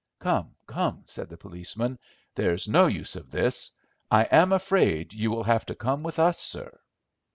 [0.17, 1.99] "Come, come." said the policeman,
[2.33, 3.75] "there's no use of this.
[4.09, 6.79] I am afraid you will have to come with us, sir."